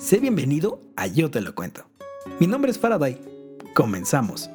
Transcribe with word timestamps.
Sé 0.00 0.18
bienvenido 0.18 0.80
a 0.96 1.08
Yo 1.08 1.30
Te 1.30 1.42
Lo 1.42 1.54
Cuento. 1.54 1.84
Mi 2.38 2.46
nombre 2.46 2.70
es 2.70 2.78
Faraday. 2.78 3.20
Comenzamos. 3.74 4.48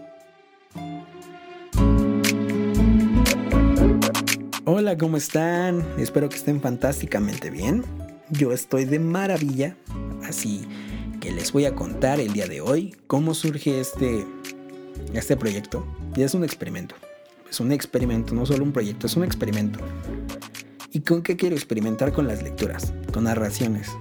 Hola, 4.66 4.98
¿cómo 4.98 5.18
están? 5.18 5.86
Espero 6.00 6.30
que 6.30 6.38
estén 6.38 6.62
fantásticamente 6.62 7.52
bien. 7.52 7.84
Yo 8.32 8.54
estoy 8.54 8.86
de 8.86 8.98
maravilla, 8.98 9.78
así 10.24 10.68
que 11.22 11.32
les 11.32 11.52
voy 11.52 11.66
a 11.66 11.76
contar 11.76 12.20
el 12.20 12.34
día 12.34 12.48
de 12.48 12.62
hoy 12.62 12.96
cómo 13.06 13.36
surge 13.36 13.80
este, 13.80 14.26
este 15.14 15.38
proyecto. 15.38 15.86
Y 16.16 16.24
es 16.24 16.34
un 16.34 16.44
experimento. 16.44 16.96
Es 17.48 17.60
un 17.60 17.72
experimento, 17.72 18.34
no 18.34 18.48
solo 18.48 18.64
un 18.64 18.72
proyecto, 18.72 19.06
es 19.06 19.16
un 19.16 19.24
experimento. 19.24 19.80
¿Y 20.92 21.02
con 21.02 21.22
qué 21.22 21.38
quiero 21.38 21.56
experimentar 21.56 22.12
con 22.14 22.28
las 22.28 22.42
lecturas? 22.42 22.94
Con 23.14 23.26
narraciones. 23.26 23.96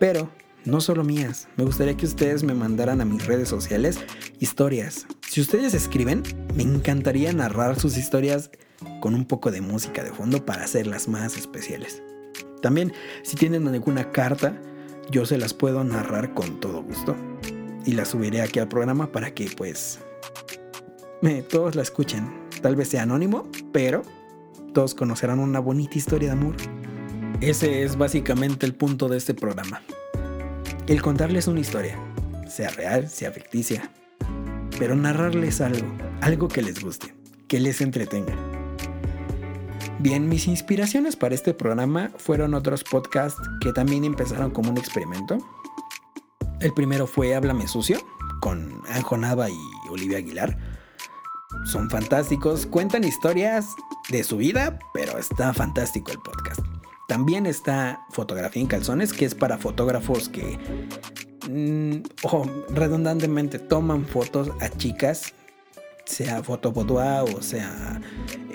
Pero 0.00 0.28
no 0.64 0.80
solo 0.80 1.04
mías. 1.04 1.48
Me 1.56 1.64
gustaría 1.64 1.96
que 1.96 2.06
ustedes 2.06 2.42
me 2.42 2.54
mandaran 2.54 3.00
a 3.00 3.04
mis 3.04 3.26
redes 3.26 3.48
sociales 3.48 3.98
historias. 4.38 5.06
Si 5.28 5.40
ustedes 5.40 5.74
escriben, 5.74 6.22
me 6.54 6.62
encantaría 6.62 7.32
narrar 7.32 7.78
sus 7.78 7.96
historias 7.96 8.50
con 9.00 9.14
un 9.14 9.24
poco 9.24 9.50
de 9.50 9.60
música 9.60 10.02
de 10.02 10.12
fondo 10.12 10.44
para 10.44 10.64
hacerlas 10.64 11.08
más 11.08 11.36
especiales. 11.36 12.02
También, 12.62 12.92
si 13.22 13.36
tienen 13.36 13.66
alguna 13.68 14.10
carta, 14.10 14.60
yo 15.10 15.24
se 15.26 15.38
las 15.38 15.54
puedo 15.54 15.84
narrar 15.84 16.34
con 16.34 16.60
todo 16.60 16.82
gusto. 16.82 17.16
Y 17.86 17.92
la 17.92 18.04
subiré 18.04 18.42
aquí 18.42 18.58
al 18.58 18.68
programa 18.68 19.10
para 19.12 19.32
que 19.32 19.50
pues 19.56 20.00
todos 21.48 21.74
la 21.74 21.82
escuchen. 21.82 22.28
Tal 22.60 22.76
vez 22.76 22.88
sea 22.88 23.02
anónimo, 23.02 23.48
pero 23.72 24.02
todos 24.74 24.94
conocerán 24.94 25.38
una 25.38 25.60
bonita 25.60 25.96
historia 25.96 26.28
de 26.28 26.32
amor. 26.32 26.56
Ese 27.40 27.84
es 27.84 27.96
básicamente 27.96 28.66
el 28.66 28.74
punto 28.74 29.08
de 29.08 29.16
este 29.16 29.32
programa. 29.32 29.80
El 30.88 31.02
contarles 31.02 31.46
una 31.48 31.60
historia, 31.60 31.98
sea 32.48 32.70
real, 32.70 33.10
sea 33.10 33.30
ficticia, 33.30 33.90
pero 34.78 34.96
narrarles 34.96 35.60
algo, 35.60 35.86
algo 36.22 36.48
que 36.48 36.62
les 36.62 36.82
guste, 36.82 37.14
que 37.46 37.60
les 37.60 37.82
entretenga. 37.82 38.34
Bien, 39.98 40.30
mis 40.30 40.46
inspiraciones 40.46 41.14
para 41.14 41.34
este 41.34 41.52
programa 41.52 42.10
fueron 42.16 42.54
otros 42.54 42.84
podcasts 42.84 43.38
que 43.60 43.74
también 43.74 44.04
empezaron 44.04 44.50
como 44.50 44.70
un 44.70 44.78
experimento. 44.78 45.36
El 46.60 46.72
primero 46.72 47.06
fue 47.06 47.34
Háblame 47.34 47.68
Sucio, 47.68 47.98
con 48.40 48.80
Anjo 48.88 49.18
Nava 49.18 49.50
y 49.50 49.58
Olivia 49.90 50.16
Aguilar. 50.16 50.56
Son 51.66 51.90
fantásticos, 51.90 52.64
cuentan 52.64 53.04
historias 53.04 53.66
de 54.08 54.24
su 54.24 54.38
vida, 54.38 54.78
pero 54.94 55.18
está 55.18 55.52
fantástico 55.52 56.12
el 56.12 56.18
podcast. 56.20 56.77
También 57.08 57.46
está 57.46 58.04
Fotografía 58.10 58.60
en 58.60 58.68
Calzones, 58.68 59.14
que 59.14 59.24
es 59.24 59.34
para 59.34 59.56
fotógrafos 59.56 60.28
que, 60.28 60.58
mm, 61.48 62.02
ojo, 62.22 62.44
redundantemente 62.68 63.58
toman 63.58 64.04
fotos 64.04 64.50
a 64.60 64.68
chicas, 64.68 65.32
sea 66.04 66.42
foto 66.42 66.70
o 66.70 67.42
sea 67.42 68.02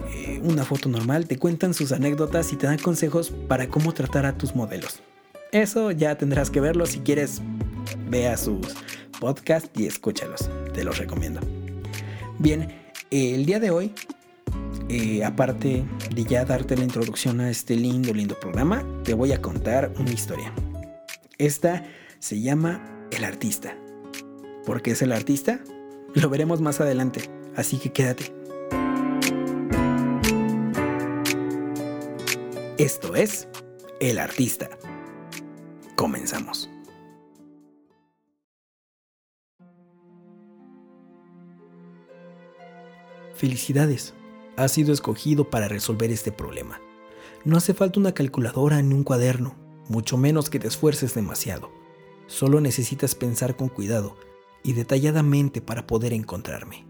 eh, 0.08 0.40
una 0.44 0.64
foto 0.66 0.88
normal, 0.88 1.26
te 1.26 1.40
cuentan 1.40 1.74
sus 1.74 1.92
anécdotas 1.92 2.54
y 2.54 2.56
te 2.56 2.68
dan 2.68 2.78
consejos 2.78 3.32
para 3.48 3.68
cómo 3.68 3.92
tratar 3.92 4.28
a 4.28 4.38
tus 4.38 4.56
modelos. 4.56 5.02
Eso 5.52 5.90
ya 5.90 6.16
tendrás 6.16 6.52
que 6.52 6.62
verlo 6.62 6.86
si 6.86 7.00
quieres. 7.00 7.42
Vea 8.08 8.38
sus 8.38 8.68
podcasts 9.20 9.72
y 9.76 9.88
escúchalos. 9.88 10.48
Te 10.76 10.84
los 10.84 11.00
recomiendo. 11.00 11.40
Bien, 12.38 12.72
el 13.10 13.48
día 13.48 13.60
de 13.60 13.72
hoy 13.72 13.96
eh, 14.90 15.24
aparte 15.24 15.86
de 16.14 16.24
ya 16.24 16.46
darte 16.46 16.76
la 16.76 16.84
introducción 16.84 17.40
a 17.40 17.50
este 17.50 17.76
lindo, 17.76 18.14
lindo 18.14 18.40
programa, 18.40 18.86
te 19.04 19.14
voy 19.14 19.32
a 19.32 19.42
contar 19.42 19.94
una 20.00 20.12
historia. 20.12 20.54
Esta 21.38 21.86
se 22.20 22.42
llama 22.42 23.08
El 23.12 23.24
artista. 23.24 23.78
¿Por 24.66 24.82
qué 24.82 24.92
es 24.92 25.02
el 25.02 25.12
artista? 25.12 25.60
Lo 26.14 26.30
veremos 26.30 26.62
más 26.62 26.80
adelante, 26.80 27.30
así 27.56 27.78
que 27.78 27.92
quédate. 27.92 28.34
Esto 32.78 33.16
es 33.16 33.48
El 34.00 34.20
artista. 34.20 34.70
Comenzamos. 35.96 36.70
Felicidades 43.36 44.14
has 44.56 44.72
sido 44.72 44.94
escogido 44.94 45.50
para 45.50 45.68
resolver 45.68 46.12
este 46.12 46.32
problema. 46.32 46.82
No 47.46 47.58
hace 47.58 47.74
falta 47.74 48.00
una 48.00 48.14
calculadora 48.14 48.82
ni 48.82 48.94
un 48.94 49.04
cuaderno, 49.04 49.56
mucho 49.90 50.18
menos 50.18 50.50
que 50.50 50.60
te 50.60 50.68
esfuerces 50.68 51.14
demasiado. 51.14 51.72
Solo 52.28 52.62
necesitas 52.62 53.16
pensar 53.16 53.56
con 53.56 53.70
cuidado 53.70 54.16
y 54.64 54.74
detalladamente 54.74 55.62
para 55.62 55.86
poder 55.86 56.14
encontrarme. 56.14 56.86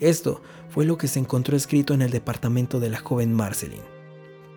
Esto 0.00 0.42
fue 0.68 0.84
lo 0.84 0.98
que 0.98 1.06
se 1.06 1.20
encontró 1.20 1.56
escrito 1.56 1.94
en 1.94 2.02
el 2.02 2.10
departamento 2.10 2.80
de 2.80 2.90
la 2.90 2.98
joven 2.98 3.32
Marceline. 3.32 3.84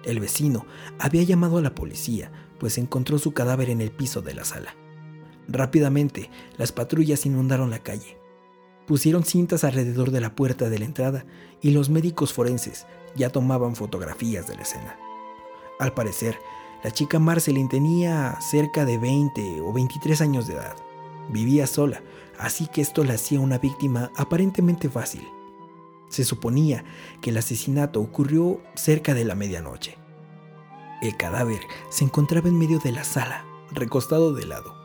El 0.03 0.19
vecino 0.19 0.65
había 0.97 1.23
llamado 1.23 1.57
a 1.57 1.61
la 1.61 1.75
policía, 1.75 2.31
pues 2.59 2.77
encontró 2.77 3.19
su 3.19 3.33
cadáver 3.33 3.69
en 3.69 3.81
el 3.81 3.91
piso 3.91 4.21
de 4.21 4.33
la 4.33 4.43
sala. 4.43 4.75
Rápidamente, 5.47 6.31
las 6.57 6.71
patrullas 6.71 7.25
inundaron 7.25 7.69
la 7.69 7.79
calle, 7.79 8.17
Pusieron 8.87 9.23
cintas 9.23 9.63
alrededor 9.63 10.11
de 10.11 10.21
la 10.21 10.35
puerta 10.35 10.69
de 10.69 10.79
la 10.79 10.85
entrada 10.85 11.25
y 11.61 11.71
los 11.71 11.89
médicos 11.89 12.33
forenses 12.33 12.85
ya 13.15 13.29
tomaban 13.29 13.75
fotografías 13.75 14.47
de 14.47 14.55
la 14.55 14.61
escena. 14.61 14.97
Al 15.79 15.93
parecer, 15.93 16.37
la 16.83 16.91
chica 16.91 17.17
Marceline 17.17 17.67
tenía 17.67 18.39
cerca 18.41 18.85
de 18.85 18.97
20 18.97 19.61
o 19.61 19.73
23 19.73 20.21
años 20.21 20.47
de 20.47 20.53
edad. 20.53 20.75
Vivía 21.29 21.65
sola, 21.65 22.03
así 22.37 22.67
que 22.67 22.81
esto 22.81 23.03
la 23.03 23.15
hacía 23.15 23.39
una 23.39 23.57
víctima 23.57 24.11
aparentemente 24.15 24.89
fácil. 24.89 25.27
Se 26.09 26.23
suponía 26.23 26.85
que 27.21 27.31
el 27.31 27.37
asesinato 27.37 27.99
ocurrió 27.99 28.61
cerca 28.75 29.15
de 29.15 29.25
la 29.25 29.33
medianoche. 29.33 29.97
El 31.01 31.17
cadáver 31.17 31.61
se 31.89 32.03
encontraba 32.03 32.47
en 32.47 32.59
medio 32.59 32.79
de 32.79 32.91
la 32.91 33.03
sala, 33.03 33.45
recostado 33.71 34.33
de 34.33 34.45
lado, 34.45 34.75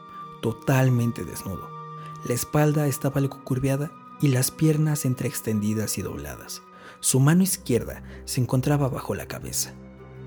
totalmente 0.40 1.24
desnudo. 1.24 1.79
La 2.24 2.34
espalda 2.34 2.86
estaba 2.86 3.18
algo 3.18 3.42
curveada 3.44 3.90
y 4.20 4.28
las 4.28 4.50
piernas 4.50 5.06
entre 5.06 5.28
extendidas 5.28 5.96
y 5.96 6.02
dobladas. 6.02 6.62
Su 7.00 7.18
mano 7.18 7.42
izquierda 7.42 8.02
se 8.26 8.42
encontraba 8.42 8.88
bajo 8.88 9.14
la 9.14 9.26
cabeza. 9.26 9.72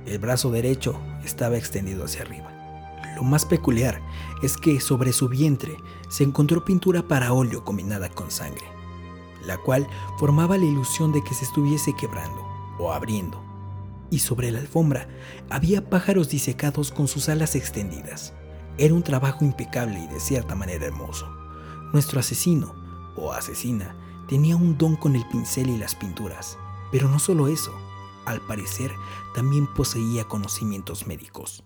El 0.08 0.18
brazo 0.18 0.50
derecho 0.50 1.00
estaba 1.24 1.56
extendido 1.56 2.06
hacia 2.06 2.24
arriba. 2.24 2.52
Lo 3.16 3.24
más 3.24 3.46
peculiar 3.46 4.02
es 4.42 4.58
que 4.58 4.80
sobre 4.80 5.14
su 5.14 5.30
vientre 5.30 5.78
se 6.10 6.24
encontró 6.24 6.66
pintura 6.66 7.08
para 7.08 7.32
óleo 7.32 7.64
combinada 7.64 8.10
con 8.10 8.32
sangre, 8.32 8.66
la 9.46 9.58
cual 9.58 9.88
formaba 10.18 10.58
la 10.58 10.66
ilusión 10.66 11.12
de 11.12 11.24
que 11.24 11.36
se 11.36 11.46
estuviese 11.46 11.96
quebrando 11.96 12.44
o 12.80 12.92
abriendo. 12.92 13.40
Y 14.10 14.20
sobre 14.20 14.50
la 14.50 14.60
alfombra 14.60 15.08
había 15.52 15.90
pájaros 15.92 16.30
disecados 16.30 16.92
con 16.92 17.08
sus 17.08 17.30
alas 17.30 17.56
extendidas. 17.56 18.34
Era 18.80 18.96
un 18.96 19.04
trabajo 19.04 19.46
impecable 19.46 20.00
y 20.00 20.08
de 20.08 20.20
cierta 20.20 20.56
manera 20.56 20.88
hermoso. 20.88 21.43
Nuestro 21.94 22.20
asesino, 22.20 22.74
o 23.16 23.34
asesina, 23.34 23.96
tenía 24.28 24.56
un 24.56 24.80
don 24.80 24.96
con 24.96 25.16
el 25.16 25.28
pincel 25.28 25.70
y 25.70 25.78
las 25.78 25.94
pinturas. 25.94 26.58
Pero 26.92 27.08
no 27.08 27.20
solo 27.20 27.48
eso, 27.48 27.72
al 28.26 28.42
parecer 28.42 28.92
también 29.36 29.72
poseía 29.72 30.24
conocimientos 30.24 31.06
médicos. 31.06 31.64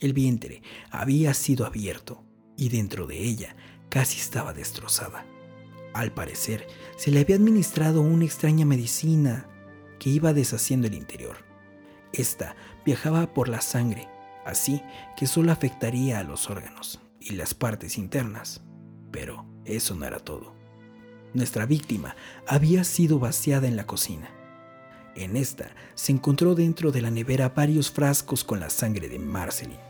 El 0.00 0.12
vientre 0.12 0.62
había 0.90 1.34
sido 1.34 1.66
abierto 1.66 2.24
y 2.56 2.68
dentro 2.68 3.06
de 3.06 3.22
ella 3.22 3.54
casi 3.88 4.18
estaba 4.18 4.52
destrozada. 4.52 5.24
Al 5.94 6.12
parecer, 6.12 6.66
se 6.96 7.12
le 7.12 7.20
había 7.20 7.36
administrado 7.36 8.00
una 8.00 8.24
extraña 8.24 8.66
medicina 8.66 9.48
que 10.00 10.10
iba 10.10 10.32
deshaciendo 10.32 10.88
el 10.88 10.94
interior. 10.94 11.36
Esta 12.12 12.56
viajaba 12.84 13.34
por 13.34 13.48
la 13.48 13.60
sangre, 13.60 14.08
así 14.44 14.82
que 15.16 15.28
solo 15.28 15.52
afectaría 15.52 16.18
a 16.18 16.24
los 16.24 16.50
órganos 16.50 17.00
y 17.20 17.34
las 17.34 17.54
partes 17.54 17.98
internas. 17.98 18.62
Pero 19.10 19.44
eso 19.64 19.94
no 19.94 20.04
era 20.04 20.18
todo. 20.18 20.54
Nuestra 21.34 21.66
víctima 21.66 22.16
había 22.46 22.84
sido 22.84 23.18
vaciada 23.18 23.68
en 23.68 23.76
la 23.76 23.86
cocina. 23.86 24.30
En 25.14 25.36
esta 25.36 25.70
se 25.94 26.12
encontró 26.12 26.54
dentro 26.54 26.92
de 26.92 27.02
la 27.02 27.10
nevera 27.10 27.50
varios 27.50 27.90
frascos 27.90 28.44
con 28.44 28.60
la 28.60 28.70
sangre 28.70 29.08
de 29.08 29.18
Marceline. 29.18 29.80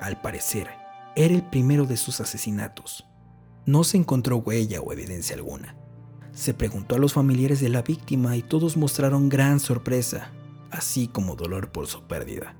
Al 0.00 0.20
parecer, 0.20 0.68
era 1.16 1.34
el 1.34 1.42
primero 1.42 1.86
de 1.86 1.96
sus 1.96 2.20
asesinatos. 2.20 3.04
No 3.66 3.84
se 3.84 3.96
encontró 3.96 4.36
huella 4.36 4.80
o 4.80 4.92
evidencia 4.92 5.36
alguna. 5.36 5.76
Se 6.32 6.54
preguntó 6.54 6.94
a 6.94 6.98
los 6.98 7.12
familiares 7.12 7.60
de 7.60 7.68
la 7.68 7.82
víctima 7.82 8.36
y 8.36 8.42
todos 8.42 8.76
mostraron 8.76 9.28
gran 9.28 9.60
sorpresa, 9.60 10.30
así 10.70 11.08
como 11.08 11.36
dolor 11.36 11.72
por 11.72 11.86
su 11.86 12.02
pérdida. 12.04 12.54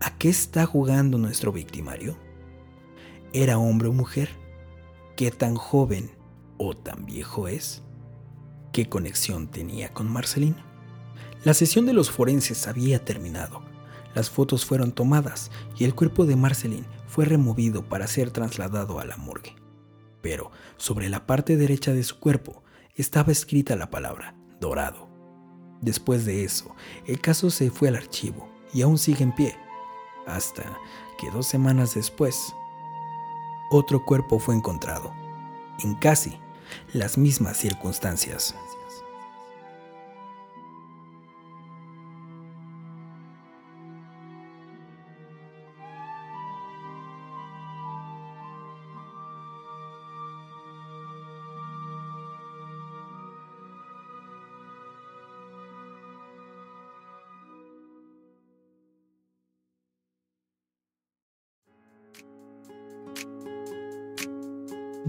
¿A 0.00 0.16
qué 0.18 0.28
está 0.28 0.66
jugando 0.66 1.18
nuestro 1.18 1.52
victimario? 1.52 2.16
¿Era 3.32 3.58
hombre 3.58 3.88
o 3.88 3.92
mujer? 3.92 4.41
¿Qué 5.22 5.30
tan 5.30 5.54
joven 5.54 6.10
o 6.58 6.76
tan 6.76 7.06
viejo 7.06 7.46
es? 7.46 7.84
¿Qué 8.72 8.88
conexión 8.88 9.46
tenía 9.46 9.94
con 9.94 10.10
Marceline? 10.10 10.56
La 11.44 11.54
sesión 11.54 11.86
de 11.86 11.92
los 11.92 12.10
forenses 12.10 12.66
había 12.66 13.04
terminado. 13.04 13.62
Las 14.16 14.30
fotos 14.30 14.64
fueron 14.64 14.90
tomadas 14.90 15.52
y 15.78 15.84
el 15.84 15.94
cuerpo 15.94 16.26
de 16.26 16.34
Marceline 16.34 16.86
fue 17.06 17.24
removido 17.24 17.88
para 17.88 18.08
ser 18.08 18.32
trasladado 18.32 18.98
a 18.98 19.04
la 19.04 19.16
morgue. 19.16 19.54
Pero 20.22 20.50
sobre 20.76 21.08
la 21.08 21.24
parte 21.24 21.56
derecha 21.56 21.92
de 21.92 22.02
su 22.02 22.18
cuerpo 22.18 22.64
estaba 22.96 23.30
escrita 23.30 23.76
la 23.76 23.90
palabra 23.90 24.34
dorado. 24.58 25.08
Después 25.80 26.26
de 26.26 26.42
eso, 26.42 26.74
el 27.06 27.20
caso 27.20 27.50
se 27.50 27.70
fue 27.70 27.86
al 27.86 27.94
archivo 27.94 28.48
y 28.74 28.82
aún 28.82 28.98
sigue 28.98 29.22
en 29.22 29.36
pie, 29.36 29.56
hasta 30.26 30.64
que 31.16 31.30
dos 31.30 31.46
semanas 31.46 31.94
después, 31.94 32.52
otro 33.72 34.04
cuerpo 34.04 34.38
fue 34.38 34.54
encontrado, 34.54 35.12
en 35.80 35.94
casi 35.94 36.38
las 36.92 37.18
mismas 37.18 37.56
circunstancias. 37.56 38.54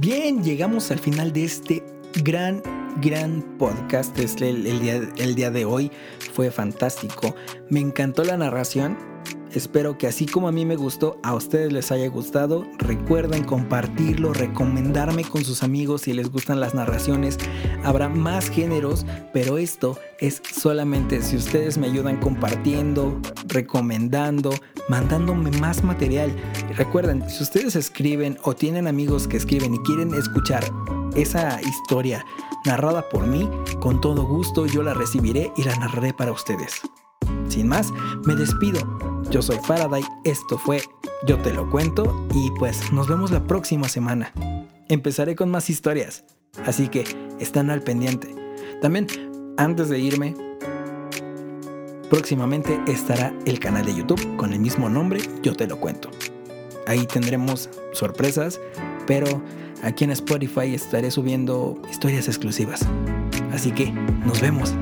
Bien, 0.03 0.43
llegamos 0.43 0.91
al 0.91 0.99
final 0.99 1.31
de 1.31 1.45
este 1.45 1.81
gran, 2.25 2.61
gran 2.97 3.41
podcast. 3.57 4.19
Este, 4.19 4.49
el, 4.49 4.81
día, 4.81 5.01
el 5.15 5.33
día 5.33 5.49
de 5.49 5.63
hoy 5.63 5.93
fue 6.33 6.51
fantástico. 6.51 7.33
Me 7.69 7.79
encantó 7.79 8.25
la 8.25 8.35
narración. 8.35 8.97
Espero 9.53 9.99
que 9.99 10.07
así 10.07 10.25
como 10.25 10.47
a 10.47 10.51
mí 10.51 10.65
me 10.65 10.75
gustó, 10.75 11.19
a 11.21 11.35
ustedes 11.35 11.71
les 11.71 11.91
haya 11.91 12.07
gustado. 12.09 12.65
Recuerden 12.79 13.43
compartirlo, 13.43 14.33
recomendarme 14.33 15.23
con 15.23 15.45
sus 15.45 15.61
amigos 15.61 16.01
si 16.01 16.13
les 16.13 16.31
gustan 16.31 16.59
las 16.59 16.73
narraciones. 16.73 17.37
Habrá 17.83 18.09
más 18.09 18.49
géneros, 18.49 19.05
pero 19.31 19.59
esto 19.59 19.99
es 20.19 20.41
solamente 20.51 21.21
si 21.21 21.35
ustedes 21.35 21.77
me 21.77 21.85
ayudan 21.85 22.19
compartiendo, 22.19 23.21
recomendando, 23.45 24.55
mandándome 24.89 25.51
más 25.59 25.83
material. 25.83 26.35
Recuerden, 26.75 27.29
si 27.29 27.43
ustedes 27.43 27.75
escriben 27.75 28.39
o 28.41 28.55
tienen 28.55 28.87
amigos 28.87 29.27
que 29.27 29.37
escriben 29.37 29.75
y 29.75 29.79
quieren 29.79 30.15
escuchar 30.15 30.63
esa 31.15 31.61
historia 31.61 32.25
narrada 32.65 33.07
por 33.07 33.27
mí, 33.27 33.47
con 33.79 34.01
todo 34.01 34.25
gusto 34.25 34.65
yo 34.65 34.81
la 34.81 34.95
recibiré 34.95 35.51
y 35.55 35.63
la 35.63 35.75
narraré 35.75 36.11
para 36.11 36.31
ustedes. 36.31 36.81
Sin 37.47 37.67
más, 37.67 37.91
me 38.25 38.33
despido. 38.35 39.12
Yo 39.33 39.41
soy 39.41 39.57
Faraday, 39.63 40.03
esto 40.25 40.59
fue 40.59 40.83
Yo 41.25 41.39
te 41.39 41.51
lo 41.51 41.67
cuento 41.67 42.27
y 42.35 42.51
pues 42.59 42.93
nos 42.93 43.07
vemos 43.07 43.31
la 43.31 43.47
próxima 43.47 43.89
semana. 43.89 44.31
Empezaré 44.89 45.35
con 45.35 45.49
más 45.49 45.71
historias, 45.71 46.23
así 46.67 46.87
que 46.87 47.03
están 47.39 47.71
al 47.71 47.81
pendiente. 47.81 48.27
También, 48.79 49.07
antes 49.57 49.89
de 49.89 49.97
irme, 49.97 50.35
próximamente 52.11 52.79
estará 52.85 53.33
el 53.47 53.59
canal 53.59 53.87
de 53.87 53.95
YouTube 53.95 54.35
con 54.35 54.53
el 54.53 54.59
mismo 54.59 54.87
nombre, 54.87 55.19
Yo 55.41 55.55
te 55.55 55.65
lo 55.65 55.79
cuento. 55.79 56.11
Ahí 56.85 57.07
tendremos 57.07 57.71
sorpresas, 57.91 58.61
pero 59.07 59.41
aquí 59.81 60.03
en 60.03 60.11
Spotify 60.11 60.75
estaré 60.75 61.09
subiendo 61.09 61.81
historias 61.89 62.27
exclusivas. 62.27 62.85
Así 63.51 63.71
que 63.71 63.91
nos 63.91 64.41
vemos. 64.41 64.75